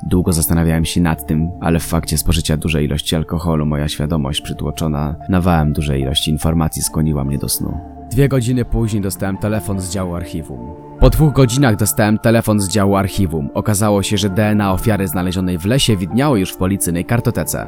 Długo 0.03 0.33
zastanawiałem 0.33 0.85
się 0.85 1.01
nad 1.01 1.27
tym, 1.27 1.51
ale 1.61 1.79
w 1.79 1.83
fakcie 1.85 2.17
spożycia 2.17 2.57
dużej 2.57 2.85
ilości 2.85 3.15
alkoholu 3.15 3.65
moja 3.65 3.87
świadomość 3.87 4.41
przytłoczona 4.41 5.15
nawałem 5.29 5.73
dużej 5.73 6.01
ilości 6.01 6.31
informacji 6.31 6.81
skłoniła 6.81 7.23
mnie 7.23 7.37
do 7.37 7.49
snu. 7.49 7.77
Dwie 8.11 8.29
godziny 8.29 8.65
później 8.65 9.01
dostałem 9.01 9.37
telefon 9.37 9.79
z 9.79 9.91
działu 9.91 10.15
archiwum. 10.15 10.59
Po 10.99 11.09
dwóch 11.09 11.33
godzinach 11.33 11.75
dostałem 11.75 12.17
telefon 12.17 12.59
z 12.59 12.69
działu 12.69 12.95
archiwum. 12.95 13.49
Okazało 13.53 14.03
się, 14.03 14.17
że 14.17 14.29
DNA 14.29 14.73
ofiary 14.73 15.07
znalezionej 15.07 15.57
w 15.57 15.65
lesie 15.65 15.97
widniało 15.97 16.35
już 16.35 16.51
w 16.51 16.57
policyjnej 16.57 17.05
kartotece. 17.05 17.67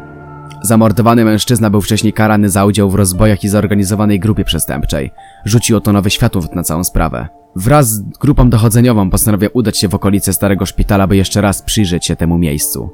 Zamordowany 0.61 1.25
mężczyzna 1.25 1.69
był 1.69 1.81
wcześniej 1.81 2.13
karany 2.13 2.49
za 2.49 2.65
udział 2.65 2.89
w 2.89 2.95
rozbojach 2.95 3.43
i 3.43 3.47
zorganizowanej 3.47 4.19
grupie 4.19 4.43
przestępczej. 4.43 5.11
Rzuciło 5.45 5.81
to 5.81 5.93
nowe 5.93 6.09
światło 6.09 6.41
na 6.55 6.63
całą 6.63 6.83
sprawę. 6.83 7.27
Wraz 7.55 7.87
z 7.89 8.01
grupą 8.01 8.49
dochodzeniową 8.49 9.09
postanowię 9.09 9.49
udać 9.49 9.77
się 9.77 9.87
w 9.87 9.95
okolice 9.95 10.33
starego 10.33 10.65
szpitala, 10.65 11.07
by 11.07 11.17
jeszcze 11.17 11.41
raz 11.41 11.61
przyjrzeć 11.61 12.05
się 12.05 12.15
temu 12.15 12.37
miejscu. 12.37 12.89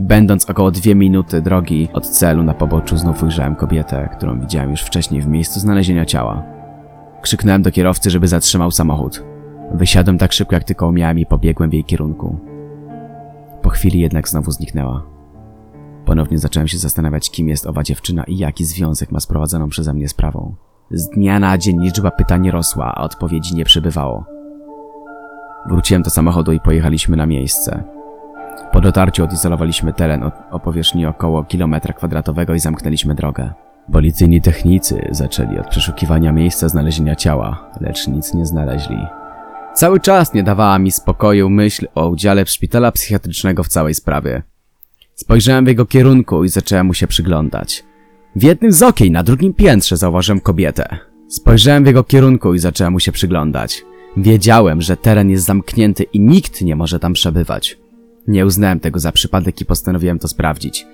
Będąc 0.00 0.50
około 0.50 0.70
dwie 0.70 0.94
minuty 0.94 1.42
drogi 1.42 1.88
od 1.92 2.08
celu 2.08 2.42
na 2.42 2.54
poboczu 2.54 2.96
znów 2.96 3.22
ujrzałem 3.22 3.56
kobietę, 3.56 4.08
którą 4.16 4.40
widziałem 4.40 4.70
już 4.70 4.80
wcześniej 4.80 5.22
w 5.22 5.26
miejscu 5.26 5.60
znalezienia 5.60 6.04
ciała. 6.04 6.42
Krzyknąłem 7.22 7.62
do 7.62 7.70
kierowcy, 7.70 8.10
żeby 8.10 8.28
zatrzymał 8.28 8.70
samochód. 8.70 9.24
Wysiadłem 9.74 10.18
tak 10.18 10.32
szybko 10.32 10.54
jak 10.54 10.64
tylko 10.64 10.88
umiałem 10.88 11.18
i 11.18 11.26
pobiegłem 11.26 11.70
w 11.70 11.72
jej 11.72 11.84
kierunku. 11.84 12.38
Po 13.62 13.70
chwili 13.70 14.00
jednak 14.00 14.28
znowu 14.28 14.50
zniknęła. 14.50 15.06
Ponownie 16.04 16.38
zacząłem 16.38 16.68
się 16.68 16.78
zastanawiać, 16.78 17.30
kim 17.30 17.48
jest 17.48 17.66
owa 17.66 17.82
dziewczyna 17.82 18.24
i 18.24 18.36
jaki 18.36 18.64
związek 18.64 19.12
ma 19.12 19.20
z 19.20 19.26
prowadzoną 19.26 19.68
przeze 19.68 19.94
mnie 19.94 20.08
sprawą. 20.08 20.54
Z 20.92 21.08
dnia 21.08 21.38
na 21.38 21.58
dzień 21.58 21.80
liczba 21.80 22.10
pytań 22.10 22.50
rosła, 22.50 22.94
a 22.94 23.02
odpowiedzi 23.02 23.56
nie 23.56 23.64
przybywało. 23.64 24.24
Wróciłem 25.66 26.02
do 26.02 26.10
samochodu 26.10 26.52
i 26.52 26.60
pojechaliśmy 26.60 27.16
na 27.16 27.26
miejsce. 27.26 27.84
Po 28.72 28.80
dotarciu 28.80 29.24
odizolowaliśmy 29.24 29.92
teren 29.92 30.30
o 30.50 30.60
powierzchni 30.60 31.06
około 31.06 31.44
kilometra 31.44 31.94
kwadratowego 31.94 32.54
i 32.54 32.58
zamknęliśmy 32.58 33.14
drogę. 33.14 33.52
Policyjni 33.92 34.40
technicy 34.40 35.08
zaczęli 35.10 35.58
od 35.58 35.68
przeszukiwania 35.68 36.32
miejsca 36.32 36.68
znalezienia 36.68 37.16
ciała, 37.16 37.70
lecz 37.80 38.08
nic 38.08 38.34
nie 38.34 38.46
znaleźli. 38.46 39.06
Cały 39.74 40.00
czas 40.00 40.34
nie 40.34 40.42
dawała 40.42 40.78
mi 40.78 40.90
spokoju 40.90 41.50
myśl 41.50 41.86
o 41.94 42.08
udziale 42.08 42.46
szpitala 42.46 42.92
psychiatrycznego 42.92 43.62
w 43.62 43.68
całej 43.68 43.94
sprawie. 43.94 44.42
Spojrzałem 45.14 45.64
w 45.64 45.68
jego 45.68 45.86
kierunku 45.86 46.44
i 46.44 46.48
zacząłem 46.48 46.86
mu 46.86 46.94
się 46.94 47.06
przyglądać. 47.06 47.84
W 48.36 48.42
jednym 48.42 48.72
z 48.72 48.82
okien 48.82 49.12
na 49.12 49.22
drugim 49.22 49.54
piętrze 49.54 49.96
zauważyłem 49.96 50.40
kobietę. 50.40 50.98
Spojrzałem 51.28 51.84
w 51.84 51.86
jego 51.86 52.04
kierunku 52.04 52.54
i 52.54 52.58
zacząłem 52.58 52.92
mu 52.92 53.00
się 53.00 53.12
przyglądać. 53.12 53.84
Wiedziałem, 54.16 54.82
że 54.82 54.96
teren 54.96 55.30
jest 55.30 55.44
zamknięty 55.44 56.02
i 56.02 56.20
nikt 56.20 56.62
nie 56.62 56.76
może 56.76 56.98
tam 56.98 57.12
przebywać. 57.12 57.78
Nie 58.28 58.46
uznałem 58.46 58.80
tego 58.80 59.00
za 59.00 59.12
przypadek 59.12 59.60
i 59.60 59.64
postanowiłem 59.64 60.18
to 60.18 60.28
sprawdzić. 60.28 60.86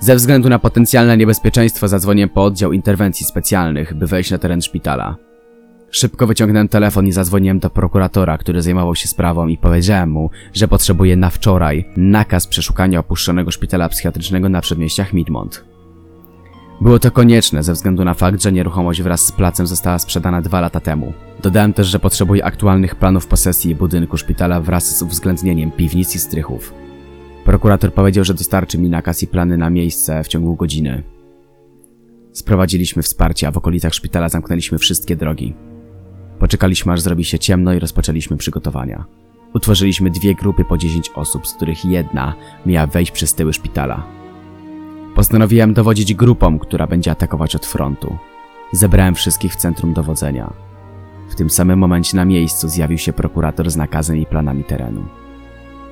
Ze 0.00 0.16
względu 0.16 0.48
na 0.48 0.58
potencjalne 0.58 1.16
niebezpieczeństwo 1.16 1.88
zadzwoniłem 1.88 2.28
po 2.28 2.44
oddział 2.44 2.72
interwencji 2.72 3.26
specjalnych, 3.26 3.94
by 3.94 4.06
wejść 4.06 4.30
na 4.30 4.38
teren 4.38 4.62
szpitala. 4.62 5.16
Szybko 5.90 6.26
wyciągnąłem 6.26 6.68
telefon 6.68 7.06
i 7.06 7.12
zadzwoniłem 7.12 7.58
do 7.58 7.70
prokuratora, 7.70 8.38
który 8.38 8.62
zajmował 8.62 8.94
się 8.94 9.08
sprawą 9.08 9.46
i 9.46 9.58
powiedziałem 9.58 10.10
mu, 10.10 10.30
że 10.54 10.68
potrzebuję 10.68 11.16
na 11.16 11.30
wczoraj 11.30 11.84
nakaz 11.96 12.46
przeszukania 12.46 13.00
opuszczonego 13.00 13.50
szpitala 13.50 13.88
psychiatrycznego 13.88 14.48
na 14.48 14.60
przedmieściach 14.60 15.12
Midmont. 15.12 15.75
Było 16.80 16.98
to 16.98 17.10
konieczne 17.10 17.62
ze 17.62 17.72
względu 17.72 18.04
na 18.04 18.14
fakt, 18.14 18.42
że 18.42 18.52
nieruchomość 18.52 19.02
wraz 19.02 19.26
z 19.26 19.32
placem 19.32 19.66
została 19.66 19.98
sprzedana 19.98 20.42
dwa 20.42 20.60
lata 20.60 20.80
temu. 20.80 21.12
Dodałem 21.42 21.72
też, 21.72 21.86
że 21.86 21.98
potrzebuję 21.98 22.44
aktualnych 22.44 22.94
planów 22.94 23.26
posesji 23.26 23.74
budynku 23.74 24.16
szpitala 24.16 24.60
wraz 24.60 24.98
z 24.98 25.02
uwzględnieniem 25.02 25.70
piwnic 25.70 26.14
i 26.14 26.18
strychów. 26.18 26.74
Prokurator 27.44 27.92
powiedział, 27.92 28.24
że 28.24 28.34
dostarczy 28.34 28.78
mi 28.78 28.90
nakaz 28.90 29.22
i 29.22 29.26
plany 29.26 29.56
na 29.56 29.70
miejsce 29.70 30.24
w 30.24 30.28
ciągu 30.28 30.56
godziny. 30.56 31.02
Sprowadziliśmy 32.32 33.02
wsparcie, 33.02 33.48
a 33.48 33.50
w 33.50 33.56
okolicach 33.56 33.94
szpitala 33.94 34.28
zamknęliśmy 34.28 34.78
wszystkie 34.78 35.16
drogi. 35.16 35.54
Poczekaliśmy 36.38 36.92
aż 36.92 37.00
zrobi 37.00 37.24
się 37.24 37.38
ciemno 37.38 37.74
i 37.74 37.78
rozpoczęliśmy 37.78 38.36
przygotowania. 38.36 39.04
Utworzyliśmy 39.54 40.10
dwie 40.10 40.34
grupy 40.34 40.64
po 40.64 40.78
10 40.78 41.10
osób, 41.14 41.46
z 41.46 41.54
których 41.54 41.84
jedna 41.84 42.34
miała 42.66 42.86
wejść 42.86 43.12
przez 43.12 43.34
tyły 43.34 43.52
szpitala. 43.52 44.25
Postanowiłem 45.16 45.74
dowodzić 45.74 46.14
grupą, 46.14 46.58
która 46.58 46.86
będzie 46.86 47.10
atakować 47.10 47.56
od 47.56 47.66
frontu. 47.66 48.16
Zebrałem 48.72 49.14
wszystkich 49.14 49.52
w 49.52 49.56
centrum 49.56 49.92
dowodzenia. 49.94 50.52
W 51.30 51.34
tym 51.34 51.50
samym 51.50 51.78
momencie 51.78 52.16
na 52.16 52.24
miejscu 52.24 52.68
zjawił 52.68 52.98
się 52.98 53.12
prokurator 53.12 53.70
z 53.70 53.76
nakazem 53.76 54.16
i 54.16 54.26
planami 54.26 54.64
terenu. 54.64 55.04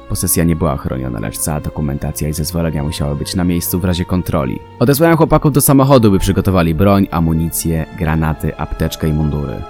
Posesja 0.08 0.44
nie 0.44 0.56
była 0.56 0.76
chroniona, 0.76 1.20
lecz 1.20 1.38
cała 1.38 1.60
dokumentacja 1.60 2.28
i 2.28 2.32
zezwolenia 2.32 2.82
musiały 2.82 3.16
być 3.16 3.34
na 3.34 3.44
miejscu 3.44 3.80
w 3.80 3.84
razie 3.84 4.04
kontroli. 4.04 4.58
Odesłałem 4.78 5.16
chłopaków 5.16 5.52
do 5.52 5.60
samochodu, 5.60 6.10
by 6.10 6.18
przygotowali 6.18 6.74
broń, 6.74 7.06
amunicję, 7.10 7.86
granaty, 7.98 8.56
apteczkę 8.56 9.08
i 9.08 9.12
mundury. 9.12 9.62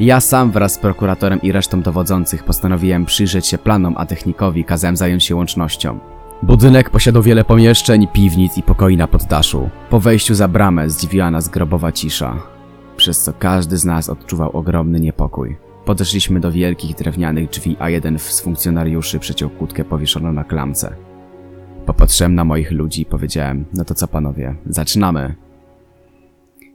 Ja 0.00 0.20
sam 0.20 0.50
wraz 0.50 0.72
z 0.74 0.78
prokuratorem 0.78 1.42
i 1.42 1.52
resztą 1.52 1.82
dowodzących 1.82 2.44
postanowiłem 2.44 3.04
przyjrzeć 3.04 3.46
się 3.46 3.58
planom, 3.58 3.94
a 3.96 4.06
technikowi 4.06 4.64
kazałem 4.64 4.96
zająć 4.96 5.24
się 5.24 5.36
łącznością. 5.36 6.11
Budynek 6.42 6.90
posiadał 6.90 7.22
wiele 7.22 7.44
pomieszczeń, 7.44 8.08
piwnic 8.12 8.58
i 8.58 8.62
pokoi 8.62 8.96
na 8.96 9.08
poddaszu. 9.08 9.70
Po 9.90 10.00
wejściu 10.00 10.34
za 10.34 10.48
bramę 10.48 10.90
zdziwiła 10.90 11.30
nas 11.30 11.48
grobowa 11.48 11.92
cisza, 11.92 12.42
przez 12.96 13.22
co 13.22 13.32
każdy 13.32 13.76
z 13.76 13.84
nas 13.84 14.08
odczuwał 14.08 14.56
ogromny 14.56 15.00
niepokój. 15.00 15.56
Podeszliśmy 15.84 16.40
do 16.40 16.52
wielkich 16.52 16.96
drewnianych 16.96 17.50
drzwi, 17.50 17.76
a 17.78 17.90
jeden 17.90 18.18
z 18.18 18.40
funkcjonariuszy 18.40 19.18
przeciął 19.18 19.50
kłódkę 19.50 19.84
powieszoną 19.84 20.32
na 20.32 20.44
klamce. 20.44 20.96
Popatrzyłem 21.86 22.34
na 22.34 22.44
moich 22.44 22.72
ludzi 22.72 23.02
i 23.02 23.06
powiedziałem, 23.06 23.64
no 23.74 23.84
to 23.84 23.94
co 23.94 24.08
panowie, 24.08 24.54
zaczynamy. 24.66 25.34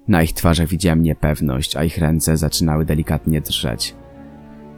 Na 0.08 0.24
ich 0.24 0.34
twarzach 0.34 0.68
widziałem 0.68 1.04
niepewność, 1.04 1.76
a 1.76 1.84
ich 1.84 1.98
ręce 1.98 2.38
zaczynały 2.38 2.86
delikatnie 2.86 3.42
drżeć. 3.42 3.96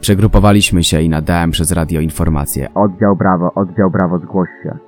Przegrupowaliśmy 0.00 0.84
się 0.84 1.02
i 1.02 1.08
nadałem 1.08 1.50
przez 1.50 1.72
radio 1.72 2.00
informację. 2.00 2.68
Oddział 2.74 3.16
Brawo, 3.16 3.54
oddział 3.54 3.90
Brawo, 3.90 4.18
zgłoś 4.18 4.48
się. 4.62 4.78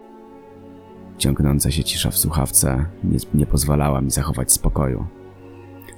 Ciągnąca 1.19 1.71
się 1.71 1.85
cisza 1.85 2.11
w 2.11 2.19
słuchawce 2.19 2.85
nie, 3.05 3.19
nie 3.35 3.47
pozwalała 3.47 4.01
mi 4.01 4.11
zachować 4.11 4.53
spokoju. 4.53 5.07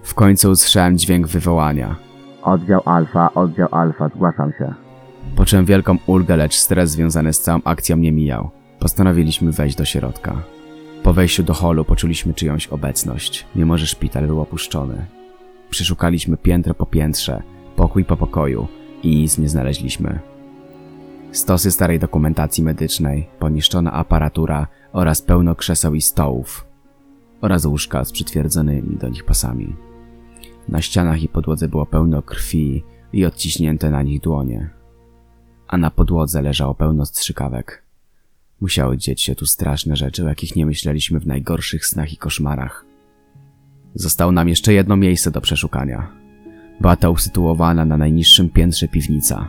W 0.03 0.15
końcu 0.15 0.51
usłyszałem 0.51 0.99
dźwięk 0.99 1.27
wywołania. 1.27 1.97
Oddział 2.43 2.81
Alfa, 2.85 3.35
oddział 3.35 3.69
Alfa, 3.71 4.09
zgłaszam 4.09 4.53
się. 4.59 4.75
Poczułem 5.37 5.65
wielką 5.65 5.97
ulgę, 6.07 6.37
lecz 6.37 6.55
stres 6.55 6.91
związany 6.91 7.33
z 7.33 7.41
całą 7.41 7.61
akcją 7.65 7.97
nie 7.97 8.13
mijał. 8.13 8.51
Postanowiliśmy 8.79 9.53
wejść 9.53 9.77
do 9.77 9.85
środka. 9.85 10.43
Po 11.03 11.13
wejściu 11.13 11.43
do 11.43 11.55
holu 11.55 11.85
poczuliśmy 11.85 12.35
czyjąś 12.35 12.67
obecność, 12.67 13.47
mimo 13.57 13.79
że 13.79 13.87
szpital 13.87 14.27
był 14.27 14.41
opuszczony. 14.41 15.07
Przeszukaliśmy 15.71 16.37
piętro 16.37 16.75
po 16.75 16.87
piętrze, 16.87 17.43
pokój 17.77 18.05
po 18.05 18.17
pokoju 18.17 18.69
i 19.05 19.17
nic 19.17 19.39
nie 19.39 19.49
znaleźliśmy. 19.49 20.21
Stosy 21.33 21.71
starej 21.71 21.99
dokumentacji 21.99 22.65
medycznej, 22.65 23.27
poniszczona 23.39 23.93
aparatura 23.93 24.67
oraz 24.93 25.23
pełno 25.23 25.55
krzeseł 25.55 25.95
i 25.95 26.01
stołów 26.01 26.67
oraz 27.41 27.65
łóżka 27.65 28.05
z 28.05 28.13
przytwierdzonymi 28.13 28.97
do 28.97 29.09
nich 29.09 29.25
pasami. 29.25 29.77
Na 30.69 30.83
ścianach 30.83 31.23
i 31.23 31.29
podłodze 31.29 31.69
było 31.69 31.87
pełno 31.87 32.23
krwi 32.23 32.85
i 33.13 33.25
odciśnięte 33.25 33.91
na 33.91 34.03
nich 34.03 34.21
dłonie, 34.21 34.71
a 35.69 35.77
na 35.77 35.91
podłodze 35.91 36.43
leżało 36.43 36.75
pełno 36.75 37.07
strzykawek. 37.07 37.83
Musiały 38.61 38.99
dzieć 38.99 39.23
się 39.23 39.35
tu 39.35 39.47
straszne 39.47 39.97
rzeczy, 39.97 40.25
o 40.25 40.29
jakich 40.29 40.57
nie 40.57 40.67
myśleliśmy 40.67 41.21
w 41.21 41.27
najgorszych 41.27 41.87
snach 41.87 42.13
i 42.13 42.17
koszmarach. 42.17 42.85
Zostało 43.95 44.33
nam 44.33 44.49
jeszcze 44.49 44.73
jedno 44.73 44.97
miejsce 44.97 45.31
do 45.31 45.41
przeszukania. 45.41 46.24
Była 46.81 46.97
to 46.97 47.13
usytuowana 47.13 47.85
na 47.85 47.97
najniższym 47.97 48.51
piętrze 48.51 48.89
piwnica. 48.89 49.49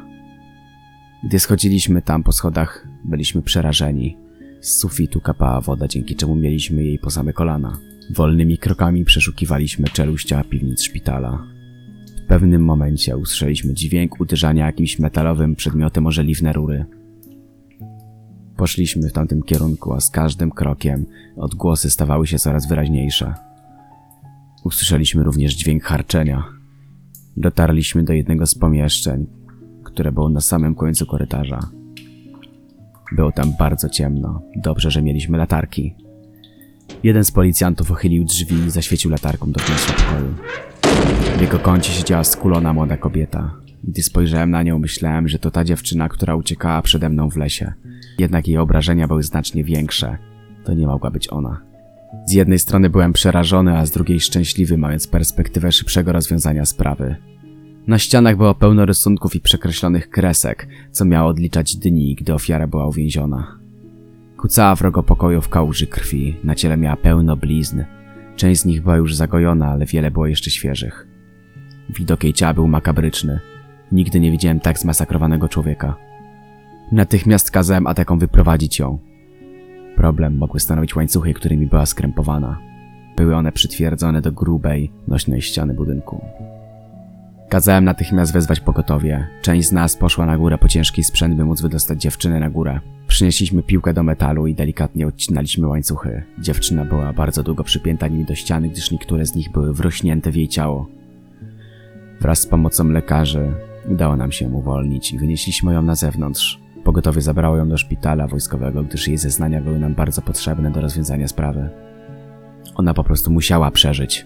Gdy 1.24 1.40
schodziliśmy 1.40 2.02
tam 2.02 2.24
po 2.24 2.32
schodach, 2.32 2.88
byliśmy 3.04 3.42
przerażeni. 3.42 4.18
Z 4.62 4.78
sufitu 4.78 5.22
kapała 5.22 5.62
woda, 5.62 5.88
dzięki 5.88 6.16
czemu 6.16 6.36
mieliśmy 6.36 6.84
jej 6.84 7.00
po 7.00 7.10
same 7.10 7.34
kolana. 7.34 7.78
Wolnymi 8.10 8.58
krokami 8.58 9.06
przeszukiwaliśmy 9.06 9.88
czeluścia 9.88 10.44
piwnic 10.44 10.82
szpitala. 10.82 11.44
W 12.26 12.28
pewnym 12.28 12.66
momencie 12.66 13.18
usłyszeliśmy 13.18 13.74
dźwięk 13.74 14.20
uderzania 14.22 14.66
jakimś 14.66 15.00
metalowym 15.00 15.56
przedmiotem 15.56 16.08
o 16.08 16.12
żeliwne 16.12 16.54
rury. 16.54 16.86
Poszliśmy 18.58 19.10
w 19.10 19.14
tamtym 19.14 19.44
kierunku, 19.44 19.94
a 19.94 20.00
z 20.00 20.10
każdym 20.10 20.52
krokiem 20.52 21.06
odgłosy 21.36 21.90
stawały 21.90 22.28
się 22.28 22.40
coraz 22.40 22.68
wyraźniejsze. 22.68 23.34
Usłyszeliśmy 24.64 25.24
również 25.24 25.56
dźwięk 25.56 25.84
harczenia. 25.84 26.55
Dotarliśmy 27.38 28.04
do 28.04 28.14
jednego 28.14 28.46
z 28.46 28.56
pomieszczeń, 28.56 29.26
które 29.84 30.12
było 30.12 30.30
na 30.30 30.42
samym 30.42 30.76
końcu 30.76 31.06
korytarza. 31.06 31.60
Było 33.12 33.32
tam 33.32 33.54
bardzo 33.60 33.90
ciemno. 33.90 34.42
Dobrze, 34.56 34.92
że 34.92 35.02
mieliśmy 35.02 35.38
latarki. 35.38 35.96
Jeden 37.04 37.26
z 37.26 37.32
policjantów 37.32 37.92
uchylił 37.92 38.24
drzwi 38.24 38.56
i 38.56 38.72
zaświecił 38.72 39.12
latarką 39.12 39.52
do 39.52 39.64
wnętrza 39.64 39.94
pokoju. 39.94 40.34
W 41.38 41.42
jego 41.42 41.60
kącie 41.60 41.92
siedziała 41.92 42.24
skulona 42.24 42.74
młoda 42.74 42.98
kobieta. 42.98 43.52
Gdy 43.84 44.04
spojrzałem 44.04 44.52
na 44.52 44.64
nią, 44.64 44.80
myślałem, 44.80 45.28
że 45.28 45.40
to 45.40 45.52
ta 45.52 45.64
dziewczyna, 45.64 46.10
która 46.10 46.36
uciekała 46.36 46.82
przede 46.82 47.10
mną 47.10 47.30
w 47.30 47.38
lesie. 47.38 47.74
Jednak 48.20 48.48
jej 48.48 48.58
obrażenia 48.58 49.08
były 49.08 49.24
znacznie 49.24 49.64
większe. 49.64 50.18
To 50.64 50.74
nie 50.74 50.88
mogła 50.88 51.12
być 51.12 51.30
ona. 51.30 51.62
Z 52.26 52.34
jednej 52.34 52.60
strony 52.60 52.90
byłem 52.90 53.14
przerażony, 53.14 53.78
a 53.78 53.86
z 53.86 53.92
drugiej 53.92 54.20
szczęśliwy, 54.20 54.78
mając 54.78 55.08
perspektywę 55.08 55.72
szybszego 55.72 56.12
rozwiązania 56.12 56.66
sprawy. 56.66 57.16
Na 57.88 58.00
ścianach 58.00 58.38
było 58.38 58.56
pełno 58.56 58.86
rysunków 58.86 59.36
i 59.36 59.42
przekreślonych 59.42 60.10
kresek, 60.10 60.68
co 60.92 61.06
miało 61.06 61.30
odliczać 61.30 61.76
dni, 61.76 62.16
gdy 62.16 62.34
ofiara 62.34 62.68
była 62.68 62.88
uwięziona. 62.88 63.60
Kucała 64.38 64.76
w 64.76 64.82
rogo 64.82 65.04
pokoju 65.04 65.42
w 65.42 65.50
kałuży 65.50 65.88
krwi, 65.88 66.36
na 66.44 66.56
ciele 66.56 66.78
miała 66.78 66.96
pełno 66.96 67.38
blizn. 67.38 67.84
Część 68.36 68.62
z 68.62 68.66
nich 68.66 68.82
była 68.82 68.98
już 68.98 69.16
zagojona, 69.16 69.68
ale 69.68 69.86
wiele 69.86 70.12
było 70.12 70.28
jeszcze 70.28 70.50
świeżych. 70.50 71.08
Widok 71.90 72.24
jej 72.24 72.34
ciała 72.34 72.54
był 72.54 72.68
makabryczny. 72.68 73.40
Nigdy 73.92 74.20
nie 74.20 74.32
widziałem 74.32 74.60
tak 74.60 74.80
zmasakrowanego 74.80 75.50
człowieka. 75.50 75.96
Natychmiast 76.92 77.52
kazałem 77.52 77.88
atakom 77.88 78.20
wyprowadzić 78.20 78.80
ją. 78.80 79.00
Problem 79.96 80.38
mogły 80.38 80.60
stanowić 80.60 80.96
łańcuchy, 80.96 81.34
którymi 81.34 81.68
była 81.68 81.86
skrępowana. 81.86 82.60
Były 83.18 83.36
one 83.36 83.52
przytwierdzone 83.52 84.22
do 84.22 84.32
grubej, 84.32 84.92
nośnej 85.08 85.42
ściany 85.42 85.74
budynku. 85.74 86.26
Kazałem 87.50 87.86
natychmiast 87.86 88.34
wezwać 88.34 88.60
pogotowie. 88.60 89.28
Część 89.42 89.68
z 89.68 89.72
nas 89.72 89.96
poszła 89.98 90.26
na 90.26 90.38
górę 90.38 90.58
po 90.58 90.68
ciężki 90.68 91.04
sprzęt, 91.04 91.36
by 91.36 91.46
móc 91.46 91.62
wydostać 91.62 92.02
dziewczynę 92.02 92.40
na 92.40 92.50
górę. 92.50 92.80
Przynieśliśmy 93.08 93.64
piłkę 93.64 93.94
do 93.94 94.04
metalu 94.04 94.48
i 94.48 94.56
delikatnie 94.56 95.08
odcinaliśmy 95.08 95.68
łańcuchy. 95.68 96.24
Dziewczyna 96.40 96.86
była 96.86 97.14
bardzo 97.14 97.44
długo 97.44 97.64
przypięta 97.64 98.08
nimi 98.08 98.26
do 98.26 98.36
ściany, 98.36 98.70
gdyż 98.70 98.92
niektóre 98.92 99.26
z 99.26 99.36
nich 99.36 99.52
były 99.52 99.74
wrośnięte 99.74 100.32
w 100.32 100.36
jej 100.36 100.48
ciało. 100.48 100.88
Wraz 102.22 102.40
z 102.40 102.48
pomocą 102.48 102.90
lekarzy 102.90 103.54
udało 103.88 104.16
nam 104.16 104.32
się 104.32 104.46
ją 104.46 104.52
uwolnić 104.52 105.14
i 105.14 105.18
wynieśliśmy 105.18 105.74
ją 105.74 105.82
na 105.82 105.96
zewnątrz. 105.96 106.65
Pogotowie 106.86 107.22
zabrało 107.22 107.58
ją 107.58 107.70
do 107.70 107.78
szpitala 107.78 108.28
wojskowego, 108.28 108.84
gdyż 108.84 109.08
jej 109.08 109.18
zeznania 109.18 109.62
były 109.62 109.80
nam 109.80 109.96
bardzo 109.96 110.22
potrzebne 110.22 110.72
do 110.72 110.82
rozwiązania 110.82 111.28
sprawy. 111.28 111.70
Ona 112.76 112.94
po 112.94 113.04
prostu 113.04 113.32
musiała 113.32 113.72
przeżyć. 113.72 114.26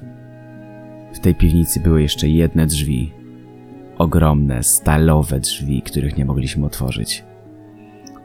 W 1.13 1.19
tej 1.19 1.35
piwnicy 1.35 1.79
były 1.79 2.01
jeszcze 2.01 2.27
jedne 2.27 2.65
drzwi. 2.65 3.13
Ogromne, 3.97 4.63
stalowe 4.63 5.39
drzwi, 5.39 5.81
których 5.81 6.17
nie 6.17 6.25
mogliśmy 6.25 6.65
otworzyć. 6.65 7.23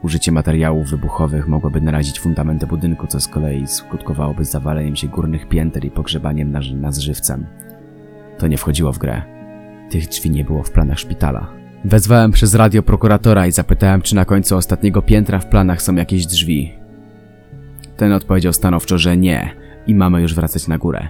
Użycie 0.03 0.31
materiałów 0.31 0.89
wybuchowych 0.89 1.47
mogłoby 1.47 1.81
narazić 1.81 2.19
fundamenty 2.19 2.67
budynku, 2.67 3.07
co 3.07 3.19
z 3.19 3.27
kolei 3.27 3.67
skutkowałoby 3.67 4.45
zawaleniem 4.45 4.95
się 4.95 5.07
górnych 5.07 5.47
pięter 5.47 5.85
i 5.85 5.91
pogrzebaniem 5.91 6.51
nas, 6.81 6.97
żywcem. 6.97 7.45
To 8.37 8.47
nie 8.47 8.57
wchodziło 8.57 8.93
w 8.93 8.97
grę. 8.97 9.21
Tych 9.89 10.07
drzwi 10.07 10.29
nie 10.29 10.43
było 10.43 10.63
w 10.63 10.71
planach 10.71 10.99
szpitala. 10.99 11.64
Wezwałem 11.85 12.31
przez 12.31 12.55
radio 12.55 12.83
prokuratora 12.83 13.47
i 13.47 13.51
zapytałem, 13.51 14.01
czy 14.01 14.15
na 14.15 14.25
końcu 14.25 14.57
ostatniego 14.57 15.01
piętra 15.01 15.39
w 15.39 15.49
planach 15.49 15.81
są 15.81 15.95
jakieś 15.95 16.25
drzwi. 16.25 16.73
Ten 17.97 18.13
odpowiedział 18.13 18.53
stanowczo, 18.53 18.97
że 18.97 19.17
nie 19.17 19.55
i 19.87 19.95
mamy 19.95 20.21
już 20.21 20.35
wracać 20.35 20.67
na 20.67 20.77
górę. 20.77 21.07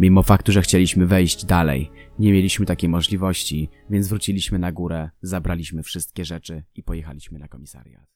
Mimo 0.00 0.22
faktu, 0.22 0.52
że 0.52 0.62
chcieliśmy 0.62 1.06
wejść 1.06 1.44
dalej, 1.44 1.90
nie 2.18 2.32
mieliśmy 2.32 2.66
takiej 2.66 2.90
możliwości, 2.90 3.70
więc 3.90 4.08
wróciliśmy 4.08 4.58
na 4.58 4.72
górę, 4.72 5.10
zabraliśmy 5.22 5.82
wszystkie 5.82 6.24
rzeczy 6.24 6.62
i 6.74 6.82
pojechaliśmy 6.82 7.38
na 7.38 7.48
komisariat. 7.48 8.15